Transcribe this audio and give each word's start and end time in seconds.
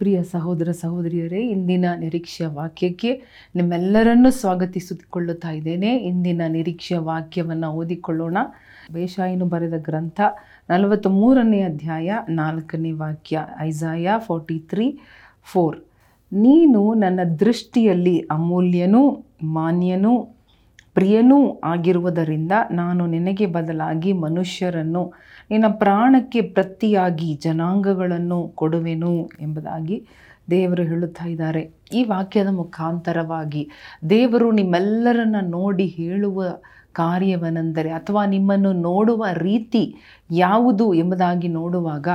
ಪ್ರಿಯ 0.00 0.22
ಸಹೋದರ 0.22 0.70
ಸಹೋದರಿಯರೇ, 0.70 1.40
ಇಂದಿನ 1.48 1.84
ನಿರೀಕ್ಷೆಯ 1.98 2.46
ವಾಕ್ಯಕ್ಕೆ 2.46 3.10
ನಿಮ್ಮೆಲ್ಲರನ್ನೂ 3.56 4.30
ಸ್ವಾಗತಿಸಿಕೊಳ್ಳುತ್ತಾ 4.30 5.50
ಇದ್ದೇನೆ. 5.50 5.90
ಇಂದಿನ 5.96 6.42
ನಿರೀಕ್ಷೆಯ 6.48 6.98
ವಾಕ್ಯವನ್ನು 6.98 7.68
ಓದಿಕೊಳ್ಳೋಣ. 7.72 8.38
ಬೇಷಾಯಿನು 8.92 9.46
ಬರೆದ 9.46 9.76
ಗ್ರಂಥ 9.76 10.20
ನಲವತ್ತ್ 10.70 11.06
ಮೂರನೇ 11.06 11.60
ಅಧ್ಯಾಯ 11.62 12.12
ನಾಲ್ಕನೇ 12.28 12.92
ವಾಕ್ಯ, 12.92 13.44
ಐಸಾಯ 13.58 14.08
ಫೋರ್ಟಿ 14.18 14.58
ತ್ರೀ 14.58 14.98
ಫೋರ್. 15.52 15.78
ನೀನು 16.32 16.94
ನನ್ನ 16.94 17.20
ದೃಷ್ಟಿಯಲ್ಲಿ 17.40 18.16
ಅಮೂಲ್ಯನೂ 18.30 19.02
ಮಾನ್ಯನೂ 19.42 20.14
ಪ್ರಿಯನೂ 21.00 21.60
ಆಗಿರುವುದರಿಂದ 21.64 22.52
ನಾನು 22.70 23.06
ನಿನಗೆ 23.06 23.46
ಬದಲಾಗಿ 23.46 24.12
ಮನುಷ್ಯರನ್ನು, 24.12 25.12
ನಿನ್ನ 25.50 25.64
ಪ್ರಾಣಕ್ಕೆ 25.68 26.40
ಪ್ರತಿಯಾಗಿ 26.40 27.34
ಜನಾಂಗಗಳನ್ನು 27.34 28.48
ಕೊಡುವೆನು 28.54 29.30
ಎಂಬುದಾಗಿ 29.40 29.96
ದೇವರು 30.50 30.82
ಹೇಳುತ್ತಾ 30.82 31.26
ಇದ್ದಾರೆ. 31.28 31.62
ಈ 31.92 32.04
ವಾಕ್ಯದ 32.04 32.48
ಮುಖಾಂತರವಾಗಿ 32.48 33.62
ದೇವರು 34.10 34.50
ನಿಮ್ಮೆಲ್ಲರನ್ನ 34.50 35.36
ನೋಡಿ 35.40 35.86
ಹೇಳುವ 35.86 36.42
ಕಾರ್ಯವನೆಂದರೆ 36.92 37.90
ಅಥವಾ 37.90 38.26
ನಿಮ್ಮನ್ನು 38.26 38.72
ನೋಡುವ 38.72 39.24
ರೀತಿ 39.32 39.82
ಯಾವುದು 40.30 40.94
ಎಂಬುದಾಗಿ 40.94 41.48
ನೋಡುವಾಗ 41.48 42.08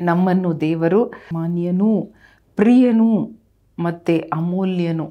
ನಮ್ಮನ್ನು 0.00 0.60
ದೇವರು 0.60 1.02
ಮಾನ್ಯನೂ, 1.32 1.92
ಪ್ರಿಯನೂ 2.58 3.10
ಮತ್ತು 3.78 4.16
ಅಮೂಲ್ಯನೂ 4.32 5.06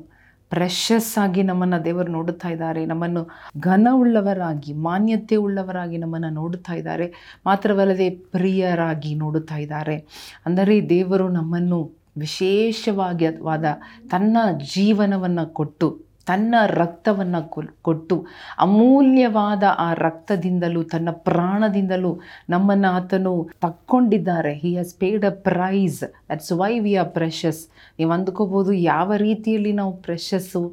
ಪ್ರೆಷಸ್ 0.56 1.18
ಆಗಿ 1.18 1.44
ನಮ್ಮನ್ನು 1.44 1.86
ದೇವರು 1.86 2.12
ನೋಡುತ್ತಾ 2.12 2.50
ಇದ್ದಾರೆ. 2.50 2.86
ನಮ್ಮನ್ನು 2.86 3.30
ಘನವುಳ್ಳವರಾಗಿ, 3.60 4.74
ಮಾನ್ಯತೆ 4.74 5.36
ಉಳ್ಳವರಾಗಿ 5.36 5.98
ನಮ್ಮನ್ನು 5.98 6.30
ನೋಡುತ್ತಾ 6.30 6.74
ಇದ್ದಾರೆ. 6.74 7.14
ಮಾತ್ರವಲ್ಲದೆ 7.46 8.10
ಪ್ರಿಯರಾಗಿ 8.10 9.16
ನೋಡುತ್ತಾ 9.16 9.56
ಇದ್ದಾರೆ. 9.56 9.98
ಅಂದರೆ 10.46 10.90
ದೇವರು 10.90 11.30
ನಮ್ಮನ್ನು 11.30 11.80
ವಿಶೇಷವಾಗಿ 12.18 13.28
ವಾದ 13.42 13.66
ತನ್ನ 14.12 14.38
ಜೀವನವನ್ನು 14.74 15.54
ಕೊಟ್ಟು 15.54 16.05
ತನ್ನ 16.28 16.56
ರಕ್ತವನ್ನು 16.74 17.42
ಕೊಟ್ಟು 17.82 18.16
ಅಮೂಲ್ಯವಾದ 18.60 19.64
ಆ 19.78 19.90
ರಕ್ತದಿಂದಲೂ 20.06 20.82
ತನ್ನ 20.84 21.10
ಪ್ರಾಣದಿಂದಲೂ 21.28 22.12
ನಮ್ಮನ್ನು 22.50 22.90
ಆತನು 22.92 23.34
ತಕ್ಕೊಂಡಿದ್ದಾರೆ. 23.62 24.54
He 24.64 24.72
has 24.74 24.94
paid 25.00 25.26
a 25.26 25.34
price 25.50 26.02
that's 26.32 26.54
why 26.62 26.74
we 26.80 26.96
are 26.96 27.12
precious 27.12 27.62
ನೀವು 28.00 28.12
ಅಂದ್ಕೋಬೋದು 28.12 28.74
ಯಾವ 28.86 29.12
ರೀತಿಯಲ್ಲಿ 29.18 29.74
ನಾವು 29.74 29.94
ಪ್ರೆಷಸ್ಸು 30.08 30.64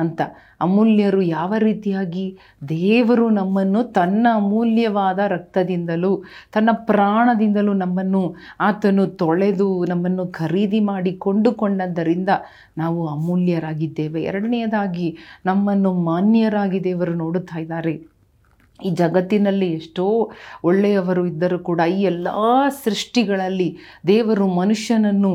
ಅಂತ. 0.00 0.20
ಅಮೂಲ್ಯರು 0.60 1.22
ಯಾವ 1.22 1.54
ರೀತಿಯಾಗಿ 1.58 2.24
ದೇವರು 2.68 3.30
ನಮ್ಮನ್ನು 3.30 3.84
ತನ್ನ 3.92 4.26
ಅಮೂಲ್ಯವಾದ 4.34 5.18
ರಕ್ತದಿಂದಲೂ, 5.28 6.12
ತನ್ನ 6.52 6.70
ಪ್ರಾಣದಿಂದಲೂ 6.72 7.72
ನಮ್ಮನ್ನು, 7.74 8.22
ಆತನು 8.60 9.06
ತೊಳೆದು 9.06 9.84
ನಮ್ಮನ್ನು 9.84 10.26
ಖರೀದಿ 10.32 10.80
ಮಾಡಿ 10.80 11.12
ಕೊಂಡುಕೊಂಡದ್ದರಿಂದ 11.16 12.28
ನಾವು 12.78 13.08
ಅಮೂಲ್ಯರಾಗಿದ್ದೇವೆ. 13.08 14.22
ಎರಡನೆಯದಾಗಿ 14.22 15.08
ನಮ್ಮನ್ನು 15.46 15.92
ಮಾನ್ಯರಾಗಿ 16.02 16.84
ದೇವರು 16.84 17.14
ನೋಡುತ್ತಾ 17.14 17.58
ಇದ್ದಾರೆ. 17.58 17.94
ಈ 18.84 18.90
ಜಗತ್ತಿನಲ್ಲಿ 18.90 19.68
ಎಷ್ಟೋ 19.72 20.06
ಒಳ್ಳೆಯವರು 20.64 21.22
ಇದ್ದರೂ 21.26 21.58
ಕೂಡ 21.58 21.80
ಈ 21.96 22.00
ಎಲ್ಲ 22.02 22.28
ಸೃಷ್ಟಿಗಳಲ್ಲಿ 22.84 23.68
ದೇವರು 24.06 24.46
ಮನುಷ್ಯನನ್ನು 24.54 25.32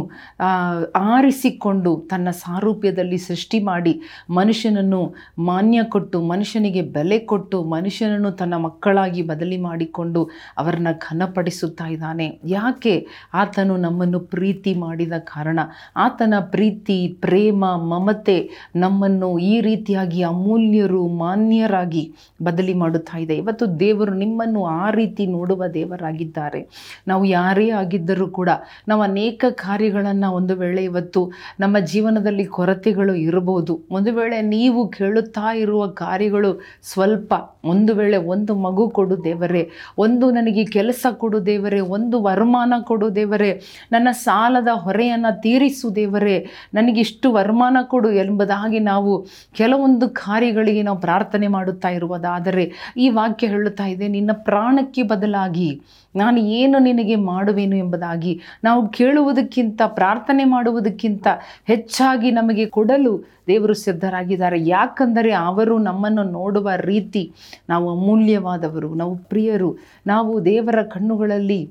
ಆರಿಸಿಕೊಂಡು 0.95 1.91
ತನ್ನ 2.09 2.29
ಸಾರೂಪ್ಯದಲ್ಲಿ 2.43 3.17
ಸೃಷ್ಟಿ 3.17 3.59
ಮಾಡಿ 3.63 3.93
ಮನುಷ್ಯನನ್ನು 4.29 5.01
ಮಾನ್ಯ 5.39 5.79
ಕೊಟ್ಟು, 5.83 6.17
ಮನುಷ್ಯನಿಗೆ 6.21 6.81
ಬೆಲೆ 6.95 7.19
ಕೊಟ್ಟು, 7.19 7.63
ಮನುಷ್ಯನನ್ನು 7.63 8.31
ತನ್ನ 8.31 8.55
ಮಕ್ಕಳಾಗಿ 8.57 9.21
ಬದಲಿ 9.21 9.57
ಮಾಡಿಕೊಂಡು 9.57 10.21
ಅವರನ್ನು 10.57 10.93
ಘನಪಡಿಸುತ್ತಾ 10.99 11.87
ಇದ್ದಾನೆ. 11.87 12.27
ಯಾಕೆ 12.45 12.95
ಆತನು 13.33 13.77
ನಮ್ಮನ್ನು 13.77 14.19
ಪ್ರೀತಿ 14.19 14.73
ಮಾಡಿದ 14.73 15.13
ಕಾರಣ? 15.17 15.59
ಆತನ 15.95 16.33
ಪ್ರೀತಿ, 16.51 16.97
ಪ್ರೇಮ, 17.21 17.65
ಮಮತೆ 17.65 18.37
ನಮ್ಮನ್ನು 18.75 19.29
ಈ 19.39 19.61
ರೀತಿಯಾಗಿ 19.61 20.21
ಅಮೂಲ್ಯರು, 20.23 21.07
ಮಾನ್ಯರಾಗಿ 21.07 22.03
ಬದಲಿ 22.43 22.73
ಮಾಡುತ್ತಾ 22.73 23.17
ಇದೆ. 23.17 23.34
ಇವತ್ತು 23.37 23.79
ದೇವರು 23.79 24.13
ನಿಮ್ಮನ್ನು 24.13 24.65
ಆ 24.65 24.89
ರೀತಿ 24.89 25.25
ನೋಡುವ 25.27 25.67
ದೇವರಾಗಿದ್ದಾರೆ. 25.67 26.61
ನಾವು 27.07 27.25
ಯಾರೇ 27.25 27.67
ಆಗಿದ್ದರೂ 27.69 28.27
ಕೂಡ 28.27 28.49
ನಾವು 28.87 29.01
ಅನೇಕ 29.01 29.45
ಕಾರ್ಯಗಳನ್ನು 29.49 30.29
ಒಂದು 30.33 30.55
ವೇಳೆ 30.55 30.83
ಇವತ್ತು 30.83 31.21
ನಮ್ಮ 31.59 31.79
ಜೀವನದಲ್ಲಿ 31.79 32.45
ಕೊರತೆಗಳು 32.57 33.15
ಇರಬಹುದು. 33.15 33.75
ಒಂದು 33.91 34.13
ವೇಳೆ 34.13 34.41
ನೀವು 34.41 34.87
ಕೇಳುತ್ತಾ 34.87 35.49
ಇರುವ 35.53 35.87
ಕಾರ್ಯಗಳು 35.87 36.51
ಸ್ವಲ್ಪ 36.83 37.33
ಒಂದು 37.65 37.93
ವೇಳೆ 37.95 38.17
ಒಂದು 38.17 38.55
ಮಗು 38.55 38.83
ಕೊಡು 38.89 39.23
ದೇವರೇ, 39.23 39.69
ಒಂದು 39.97 40.25
ನನಗೆ 40.31 40.65
ಕೆಲಸ 40.65 41.05
ಕೊಡು 41.11 41.45
ದೇವರೇ, 41.45 41.79
ಒಂದು 41.79 42.23
ವರಮಾನ 42.23 42.73
ಕೊಡು 42.79 43.07
ದೇವರೇ, 43.15 43.61
ನನ್ನ 43.91 44.07
ಸಾಲದ 44.11 44.67
ಹೊರೆಯನ್ನು 44.73 45.41
ತೀರಿಸು 45.41 45.95
ದೇವರೇ 45.95 46.35
ನನಗಿಷ್ಟು 46.73 47.27
ವರಮಾನ 47.33 47.77
ಕೊಡು 47.83 48.11
ಎಂಬುದಾಗಿ 48.11 48.79
ನಾವು 48.79 49.11
ಕೆಲವೊಂದು 49.53 50.09
ಕಾರ್ಯಗಳಿಗೆ 50.09 50.83
ನಾವು 50.83 50.99
ಪ್ರಾರ್ಥನೆ 50.99 51.47
ಮಾಡುತ್ತಾ 51.47 51.89
ಇರುವುದಾದರೆ 51.89 52.65
ಈ 52.97 53.09
ವಾಕ್ಯ 53.25 53.47
ಹೇಳುತ್ತಾ 53.47 53.85
ಇದೆ, 53.85 54.07
ನಿನ್ನ 54.07 54.31
ಪ್ರಾಣಕ್ಕೆ 54.33 55.03
ಬದಲಾಗಿ 55.03 55.69
ನಾನು 56.15 56.39
ಏನು 56.39 56.77
ನಿನಗೆ 56.79 57.15
ಮಾಡುವೆನು 57.15 57.75
ಎಂಬುದಾಗಿ. 57.75 58.33
ನಾವು 58.63 58.81
ಕೇಳುವುದಕ್ಕಿಂತ, 58.87 59.81
ಪ್ರಾರ್ಥನೆ 59.87 60.43
ಮಾಡುವುದಕ್ಕಿಂತ 60.43 61.27
ಹೆಚ್ಚಾಗಿ 61.65 62.29
ನಮಗೆ 62.31 62.65
ಕೊಡಲು 62.65 63.13
ದೇವರು 63.47 63.73
ಸಿದ್ಧರಾಗಿದ್ದಾರೆ. 63.73 64.59
ಯಾಕಂದರೆ 64.67 65.31
ಅವರು 65.31 65.77
ನಮ್ಮನ್ನು 65.77 66.23
ನೋಡುವ 66.23 66.69
ರೀತಿ 66.81 67.23
ನಾವು 67.69 67.87
ಅಮೂಲ್ಯವಾದವರು, 67.91 68.93
ನಾವು 68.93 69.15
ಪ್ರಿಯರು. 69.15 69.71
ನಾವು 70.07 70.31
ದೇವರ 70.45 70.81
ಕಣ್ಣುಗಳಲ್ಲಿ 70.83 71.61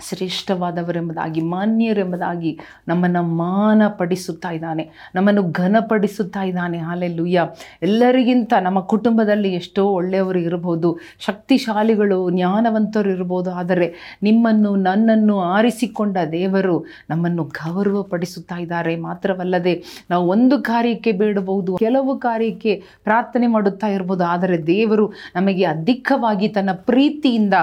ಶ್ರೇಷ್ಠವಾದವರೆಂಬುದಾಗಿ, 0.00 1.40
ಮಾನ್ಯರೆಂಬುದಾಗಿ 1.40 2.60
ನಮ್ಮನ್ನು 2.88 3.22
ಮಾನಪಡಿಸುತ್ತಾ 3.22 4.50
ಇದ್ದಾನೆ. 4.50 4.90
ನಮ್ಮನ್ನು 5.14 5.42
ಘನಪಡಿಸುತ್ತಾ 5.52 6.42
ಇದ್ದಾನೆ. 6.42 6.78
ಹಾಲೆಲ್ಲುಯ್ಯ. 6.78 7.42
ಎಲ್ಲರಿಗಿಂತ 7.82 8.52
ನಮ್ಮ 8.62 8.80
ಕುಟುಂಬದಲ್ಲಿ 8.80 9.54
ಎಷ್ಟೋ 9.54 9.86
ಒಳ್ಳೆಯವರು 9.88 10.38
ಇರಬಹುದು, 10.38 10.98
ಶಕ್ತಿಶಾಲಿಗಳು, 11.18 12.30
ಜ್ಞಾನವಂತರು 12.30 13.10
ಇರಬಹುದು, 13.10 13.50
ಆದರೆ 13.50 14.18
ನಿಮ್ಮನ್ನು, 14.22 14.76
ನನ್ನನ್ನು 14.76 15.40
ಆರಿಸಿಕೊಂಡ 15.40 16.16
ದೇವರು 16.32 16.86
ನಮ್ಮನ್ನು 17.10 17.44
ಗೌರವಪಡಿಸುತ್ತಾ 17.44 18.56
ಇದ್ದಾರೆ. 18.56 18.96
ಮಾತ್ರವಲ್ಲದೆ 18.96 19.84
ನಾವು 20.10 20.28
ಒಂದು 20.28 20.62
ಕಾರ್ಯಕ್ಕೆ 20.62 21.12
ಬೇಡಬಹುದು, 21.12 21.76
ಕೆಲವು 21.76 22.18
ಕಾರ್ಯಕ್ಕೆ 22.18 22.82
ಪ್ರಾರ್ಥನೆ 23.04 23.46
ಮಾಡುತ್ತಾ 23.46 23.86
ಇರ್ಬೋದು 23.86 24.24
ಆದರೆ 24.24 24.66
ದೇವರು 24.66 25.12
ನಮಗೆ 25.34 25.64
ಅಧಿಕವಾಗಿ 25.64 26.48
ತನ್ನ 26.48 26.70
ಪ್ರೀತಿಯಿಂದ 26.72 27.54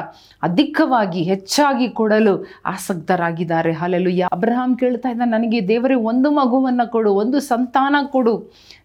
ಅಧಿಕವಾಗಿ 0.44 1.22
ಹೆಚ್ಚಾಗಿ 1.24 1.90
ಕೊಡಲು 1.90 2.25
ಆಸಕ್ತರಾಗಿದ್ದಾರೆ. 2.74 3.72
ಹಾಲೆಲು 3.82 4.12
ಅಬ್ರಹಾಮ್ 4.36 4.74
ಕೇಳ್ತಾ 4.82 5.10
ಇದ್ದ, 5.14 5.26
ನನಗೆ 5.36 5.60
ದೇವರೇ 5.68 5.98
ಒಂದು 6.12 6.32
ಮಗುವನ್ನು 6.40 6.86
ಕೊಡು, 6.96 7.12
ಒಂದು 7.24 7.40
ಸಂತಾನ 7.52 7.96
ಕೊಡು, 8.16 8.36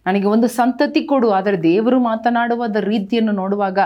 ನನಗೆ 0.07 0.27
ಒಂದು 0.33 0.47
ಸಂತತಿ 0.57 1.01
ಕೊಡು. 1.11 1.27
ಆದರೆ 1.37 1.57
ದೇವರು 1.63 1.97
ಮಾತನಾಡುವ 2.09 2.65
ರೀತಿಯನ್ನು 2.93 3.33
ನೋಡುವಾಗ 3.39 3.79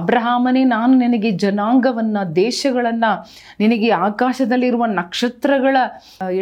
ಅಬ್ರಹಾಮನೇ, 0.00 0.62
ನಾನು 0.74 0.92
ನಿನಗೆ 1.04 1.30
ಜನಾಂಗವನ್ನು, 1.44 2.22
ದೇಶಗಳನ್ನು, 2.36 3.12
ನಿನಗೆ 3.60 3.88
ಆಕಾಶದಲ್ಲಿರುವ 4.08 4.86
ನಕ್ಷತ್ರಗಳ 5.00 5.76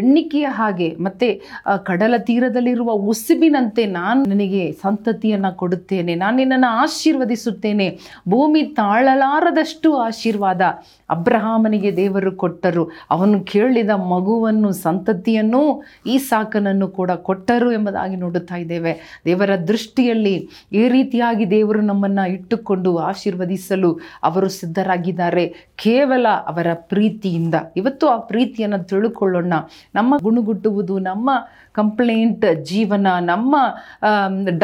ಎಣ್ಣಿಕೆಯ 0.01 0.47
ಹಾಗೆ, 0.61 0.89
ಮತ್ತು 1.07 1.29
ಕಡಲ 1.85 2.15
ತೀರದಲ್ಲಿರುವ 2.29 2.91
ಉಸಿಬಿನಂತೆ 3.13 3.85
ನಾನು 3.99 4.21
ನಿನಗೆ 4.33 4.65
ಸಂತತಿಯನ್ನು 4.83 5.53
ಕೊಡುತ್ತೇನೆ. 5.57 6.15
ನಾನು 6.15 6.37
ನಿನ್ನನ್ನು 6.37 6.71
ಆಶೀರ್ವದಿಸುತ್ತೇನೆ. 6.83 7.89
ಭೂಮಿ 8.29 8.63
ತಾಳಲಾರದಷ್ಟು 8.81 9.91
ಆಶೀರ್ವಾದ 10.07 10.63
ಅಬ್ರಹಾಮನಿಗೆ 11.11 11.91
ದೇವರು 11.97 12.33
ಕೊಟ್ಟರು. 12.61 12.83
ಅವನು 13.15 13.37
ಕೇಳಿದ 13.53 13.93
ಮಗುವನ್ನು, 14.13 14.71
ಸಂತತಿಯನ್ನು 14.87 15.61
ಈ 16.07 16.17
ಸಾಕನನ್ನು 16.31 16.87
ಕೂಡ 16.99 17.11
ಕೊಟ್ಟರು 17.29 17.69
ಎಂಬುದಾಗಿ 17.73 18.17
ನೋಡುತ್ತಾ 18.17 18.57
ಇದ್ದೇವೆ. 18.63 18.93
ದೇವರ 19.29 19.53
ದೃಷ್ಟಿಯಲ್ಲಿ 19.71 20.35
ಈ 20.73 20.83
ರೀತಿಯಾಗಿ 20.89 21.45
ದೇವರು 21.51 21.81
ನಮ್ಮನ್ನು 21.91 22.25
ಇಟ್ಟುಕೊಂಡು 22.35 22.91
ಆಶೀರ್ವದಿಸಲು 23.11 23.91
ಅವರು 24.29 24.49
ಸಿದ್ಧರಾಗಿದ್ದಾರೆ. 24.59 25.45
ಕೇವಲ 25.85 26.27
ಅವರ 26.47 26.67
ಪ್ರೀತಿಯಿಂದ. 26.93 27.57
ಇವತ್ತು 27.77 28.07
ಆ 28.09 28.17
ಪ್ರೀತಿಯನ್ನು 28.33 28.81
ತಿಳ್ಕೊಳ್ಳೋಣ. 28.91 29.55
ನಮ್ಮ 29.95 30.15
ಗುಣಗುಟ್ಟುವುದು, 30.27 30.97
ನಮ್ಮ 31.11 31.31
ಕಂಪ್ಲೇಂಟ್ 31.73 32.45
ಜೀವನ, 32.73 33.07
ನಮ್ಮ 33.33 33.57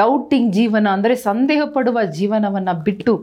ಡೌಟಿಂಗ್ 0.01 0.53
ಜೀವನ 0.59 0.87
ಅಂದರೆ 0.97 1.17
ಸಂದೇಹ 1.29 1.63
ಪಡುವ 1.77 1.99
ಜೀವನವನ್ನು 2.19 2.75
ಬಿಟ್ಟು 2.89 3.15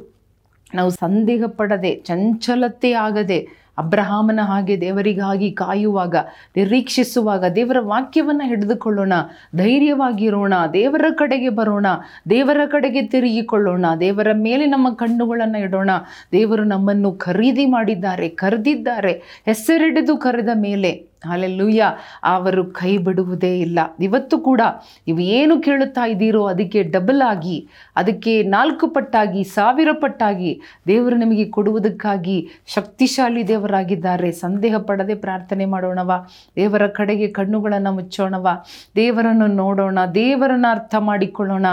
ನಾವು 0.78 0.92
ಸಂದೇಹ 1.04 1.44
ಪಡದೆ 1.58 1.92
ಚಂಚಲತೆ 2.08 2.92
ಆಗದೆ 3.08 3.38
ಅಬ್ರಹಾಮನ 3.78 4.40
ಹಾಗೆ 4.44 4.82
ದೇವರಿಗಾಗಿ 4.82 5.52
ಕಾಯುವಾಗ, 5.52 6.16
ನಿರೀಕ್ಷಿಸುವಾಗ 6.58 7.46
ದೇವರ 7.46 7.78
ವಾಕ್ಯವನ್ನು 7.80 8.48
ಹಿಡಿದುಕೊಳ್ಳೋಣ, 8.48 9.14
ಧೈರ್ಯವಾಗಿರೋಣ, 9.56 10.54
ದೇವರ 10.74 11.06
ಕಡೆಗೆ 11.16 11.50
ಬರೋಣ, 11.50 11.86
ದೇವರ 12.30 12.58
ಕಡೆಗೆ 12.66 13.02
ತಿರುಗಿಕೊಳ್ಳೋಣ, 13.02 13.86
ದೇವರ 14.00 14.28
ಮೇಲೆ 14.34 14.66
ನಮ್ಮ 14.66 14.94
ಕಣ್ಣುಗಳನ್ನು 14.94 15.60
ಇಡೋಣ. 15.60 15.90
ದೇವರು 16.32 16.64
ನಮ್ಮನ್ನು 16.64 17.12
ಖರೀದಿ 17.12 17.66
ಮಾಡಿದ್ದಾರೆ, 17.66 18.30
ಕರೆದಿದ್ದಾರೆ, 18.30 19.42
ಹೆಸರಿಡಿದು 19.46 20.18
ಕರೆದ 20.18 20.50
ಮೇಲೆ. 20.54 21.13
ಅಲ್ಲೆಲ್ಲೂಯ್ಯ 21.30 21.84
ಅವರು 22.24 22.66
ಕೈ 22.66 22.98
ಬಿಡುವುದೇ 22.98 23.60
ಇಲ್ಲ. 23.60 23.80
ಇವತ್ತು 24.00 24.38
ಕೂಡ 24.38 24.62
ನೀವು 25.08 25.20
ಏನು 25.20 25.62
ಕೇಳುತ್ತಾ 25.62 26.06
ಇದ್ದೀರೋ 26.06 26.46
ಅದಕ್ಕೆ 26.46 26.84
ಡಬಲ್ 26.84 27.22
ಆಗಿ, 27.22 27.68
ಅದಕ್ಕೆ 27.96 28.44
ನಾಲ್ಕು 28.44 28.88
ಪಟ್ಟಾಗಿ, 28.88 29.44
ಸಾವಿರ 29.44 29.88
ಪಟ್ಟಾಗಿ 29.92 30.62
ದೇವರು 30.88 31.16
ನಿಮಗೆ 31.16 31.46
ಕೊಡುವುದಕ್ಕಾಗಿ 31.46 32.50
ಶಕ್ತಿಶಾಲಿ 32.68 33.48
ದೇವರಾಗಿದ್ದಾರೆ. 33.48 34.32
ಸಂದೇಹ 34.32 34.78
ಪಡದೆ 34.78 35.16
ಪ್ರಾರ್ಥನೆ 35.16 35.66
ಮಾಡೋಣವ, 35.66 36.26
ದೇವರ 36.56 36.88
ಕಡೆಗೆ 36.88 37.28
ಕಣ್ಣುಗಳನ್ನು 37.28 37.92
ಮುಚ್ಚೋಣವ, 37.92 38.48
ದೇವರನ್ನು 38.96 39.48
ನೋಡೋಣ, 39.48 40.00
ದೇವರನ್ನು 40.16 40.72
ಅರ್ಥ 40.72 40.96
ಮಾಡಿಕೊಳ್ಳೋಣ. 41.00 41.66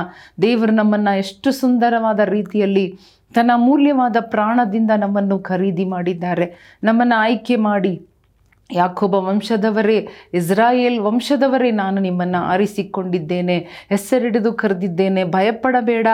ದೇವರು 0.42 0.72
ನಮ್ಮನ್ನು 0.72 1.18
ಎಷ್ಟು 1.18 1.50
ಸುಂದರವಾದ 1.52 2.20
ರೀತಿಯಲ್ಲಿ 2.20 2.98
ತನ್ನ 3.34 3.50
ಅಮೂಲ್ಯವಾದ 3.54 4.16
ಪ್ರಾಣದಿಂದ 4.20 4.90
ನಮ್ಮನ್ನು 4.98 5.38
ಖರೀದಿ 5.38 5.84
ಮಾಡಿದ್ದಾರೆ. 5.84 6.78
ನಮ್ಮನ್ನು 6.84 7.20
ಆಯ್ಕೆ 7.20 7.56
ಮಾಡಿ 7.56 8.09
ಯಾಕೊಬ್ಬ 8.72 9.14
ವಂಶದವರೇ, 9.14 10.08
ಇಸ್ರಾಯೇಲ್ 10.34 11.00
ವಂಶದವರೇ, 11.00 11.70
ನಾನು 11.70 12.00
ನಿಮ್ಮನ್ನು 12.00 12.38
ಆರಿಸಿಕೊಂಡಿದ್ದೇನೆ, 12.38 13.86
ಹೆಸರಿಡಿದು 13.88 14.52
ಕರೆದಿದ್ದೇನೆ. 14.52 15.24
ಭಯಪಡಬೇಡ. 15.24 16.06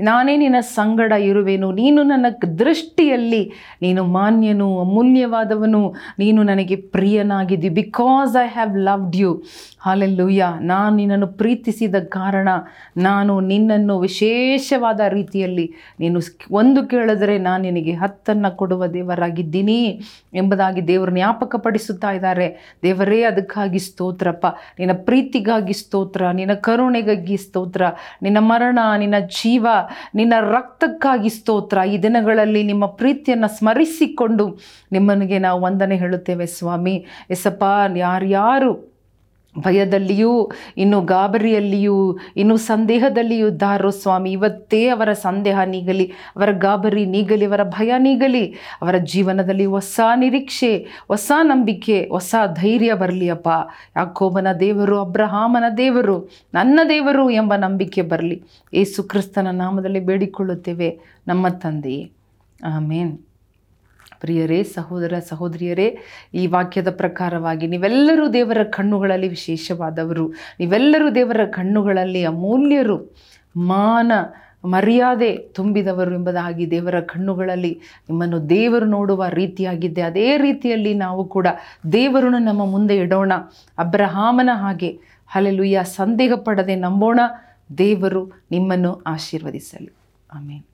ನಾನೇ 0.00 0.36
ನಿನ್ನ 0.36 0.56
ಸಂಗಡ 0.60 1.12
ಇರುವೆನು. 1.12 1.72
ನೀನು 1.72 2.02
ನನ್ನ 2.02 2.26
ದೃಷ್ಟಿಯಲ್ಲಿ 2.58 3.52
ನೀನು 3.82 4.04
ಮಾನ್ಯನು, 4.04 4.80
ಅಮೂಲ್ಯವಾದವನು. 4.80 5.94
ನೀನು 6.18 6.42
ನನಗೆ 6.42 6.76
ಪ್ರಿಯನಾಗಿದ್ದಿ. 6.76 7.68
Because 7.68 8.44
I 8.44 8.48
have 8.48 8.78
loved 8.78 9.16
you 9.16 9.42
hallelujah 9.80 10.46
ನಾನು 10.60 10.96
ನಿನ್ನನ್ನು 10.96 11.26
ಪ್ರೀತಿಸಿದ 11.26 11.94
ಕಾರಣ 11.94 12.48
ನಾನು 12.96 13.40
ನಿನ್ನನ್ನು 13.40 14.00
ವಿಶೇಷವಾದ 14.00 15.00
ರೀತಿಯಲ್ಲಿ 15.08 15.72
ನೀನು 16.00 16.20
ಒಂದು 16.50 16.86
ಕೇಳಿದರೆ 16.86 17.38
ನಾನು 17.38 17.62
ನಿನಗೆ 17.62 17.92
ಹತ್ತನ್ನು 17.92 18.56
ಕೊಡುವ 18.56 18.86
ದೇವರಾಗಿದ್ದೀನಿ 18.86 20.00
ಎಂಬುದಾಗಿ 20.34 20.88
ದೇವರು 20.88 21.12
ಜ್ಞಾಪಕಪಡಿಸುತ್ತಾ 21.12 22.03
ಇದ್ದಾರೆ. 22.10 22.78
ದೇವರೇ, 22.82 23.22
ಅದಕ್ಕಾಗಿ 23.22 23.78
ಸ್ತೋತ್ರಪ್ಪ. 23.78 24.46
ನಿನ್ನ 24.78 24.92
ಪ್ರೀತಿಗಾಗಿ 25.04 25.72
ಸ್ತೋತ್ರ, 25.72 26.30
ನಿನ್ನ 26.30 26.54
ಕರುಣೆಗಾಗಿ 26.54 27.36
ಸ್ತೋತ್ರ, 27.36 27.82
ನಿನ್ನ 28.22 28.38
ಮರಣ, 28.38 28.78
ನಿನ್ನ 28.98 29.14
ಜೀವ, 29.18 29.66
ನಿನ್ನ 30.14 30.34
ರಕ್ತಕ್ಕಾಗಿ 30.40 31.28
ಸ್ತೋತ್ರ. 31.28 31.78
ಈ 31.88 31.98
ದಿನಗಳಲ್ಲಿ 31.98 32.62
ನಿಮ್ಮ 32.62 32.86
ಪ್ರೀತಿಯನ್ನು 32.86 33.48
ಸ್ಮರಿಸಿಕೊಂಡು 33.48 34.58
ನಿಮ್ಮನಿಗೆ 34.92 35.38
ನಾವು 35.38 35.62
ವಂದನೆ 35.62 35.96
ಹೇಳುತ್ತೇವೆ 35.96 36.46
ಸ್ವಾಮಿ. 36.46 37.06
ಎಸಪ್ಪ, 37.30 37.64
ಯಾರ್ಯಾರು 37.96 38.93
ಭಯದಲ್ಲಿಯೂ, 39.58 40.50
ಇನ್ನು 40.76 41.00
ಗಾಬರಿಯಲ್ಲಿಯೂ, 41.00 42.18
ಇನ್ನು 42.36 42.56
ಸಂದೇಹದಲ್ಲಿಯೂ 42.56 43.48
ಇದ್ದಾರೋ 43.48 43.90
ಸ್ವಾಮಿ 43.90 44.32
ಇವತ್ತೇ 44.32 44.88
ಅವರ 44.88 45.12
ಸಂದೇಹ 45.12 45.60
ನೀಗಲಿ, 45.66 46.12
ಅವರ 46.36 46.50
ಗಾಬರಿ 46.50 47.06
ನೀಗಲಿ, 47.06 47.44
ಅವರ 47.44 47.62
ಭಯ 47.62 47.92
ನೀಗಲಿ, 47.98 48.46
ಅವರ 48.82 48.96
ಜೀವನದಲ್ಲಿ 48.98 49.66
ಹೊಸ 49.66 50.00
ನಿರೀಕ್ಷೆ, 50.16 50.78
ಹೊಸ 51.08 51.32
ನಂಬಿಕೆ, 51.42 52.08
ಹೊಸ 52.10 52.34
ಧೈರ್ಯ 52.52 52.94
ಬರಲಿ 52.94 53.30
ಅಪ್ಪ 53.30 53.48
ಯಾಕೋಬನ 53.96 54.52
ದೇವರು, 54.60 55.00
ಅಬ್ರಹಾಮನ 55.00 55.64
ದೇವರು, 55.76 56.30
ನನ್ನ 56.54 56.80
ದೇವರು 56.88 57.30
ಎಂಬ 57.30 57.54
ನಂಬಿಕೆ 57.54 58.02
ಬರಲಿ. 58.02 58.42
ಏಸು 58.74 59.02
ಕ್ರಿಸ್ತನ 59.02 59.46
ನಾಮದಲ್ಲಿ 59.50 60.00
ಬೇಡಿಕೊಳ್ಳುತ್ತೇವೆ. 60.00 60.98
ನಮ್ಮ 61.28 61.48
ತಂದೆಯೇ. 61.48 62.10
ಆಮೇನ್. 62.64 63.18
ಪ್ರಿಯರೇ, 64.24 64.62
ಸಹೋದರ, 64.62 65.14
ಸಹೋದರಿಯರೇ, 65.28 65.98
ಈ 66.34 66.46
ವಾಕ್ಯದ 66.46 66.90
ಪ್ರಕಾರವಾಗಿ 66.90 67.66
ನೀವೆಲ್ಲರೂ 67.66 68.28
ದೇವರ 68.28 68.62
ಕಣ್ಣುಗಳಲ್ಲಿ 68.62 69.28
ವಿಶೇಷವಾದವರು. 69.28 70.28
ನೀವೆಲ್ಲರೂ 70.60 71.10
ದೇವರ 71.10 71.44
ಕಣ್ಣುಗಳಲ್ಲಿ 71.44 72.24
ಅಮೂಲ್ಯರು. 72.24 73.16
ಮಾನ, 73.56 74.12
ಮರ್ಯಾದೆ 74.64 75.36
ತುಂಬಿದವರು 75.36 76.14
ಎಂಬುದಾಗಿ 76.14 76.70
ದೇವರ 76.70 77.00
ಕಣ್ಣುಗಳಲ್ಲಿ 77.00 77.80
ನಿಮ್ಮನ್ನು 78.00 78.50
ದೇವರು 78.50 78.86
ನೋಡುವ 78.86 79.24
ರೀತಿಯಾಗಿದ್ದೆ 79.28 80.00
ಅದೇ 80.00 80.36
ರೀತಿಯಲ್ಲಿ 80.36 80.94
ನಾವು 80.94 81.24
ಕೂಡ 81.24 81.46
ದೇವರನ್ನು 81.92 82.38
ನಮ್ಮ 82.38 82.66
ಮುಂದೆ 82.66 82.96
ಇಡೋಣ. 82.96 83.32
ಅಬ್ರಹಾಮನ 83.78 84.50
ಹಾಗೆ. 84.52 85.00
ಹಲಲುಯ್ಯ 85.26 85.80
ಸಂದೇಹ 85.84 86.32
ಪಡದೆ 86.34 86.76
ನಂಬೋಣ. 86.76 87.20
ದೇವರು 87.78 88.32
ನಿಮ್ಮನ್ನು 88.50 89.02
ಆಶೀರ್ವದಿಸಲಿ. 89.06 89.90
ಆಮೇಲೆ 90.34 90.73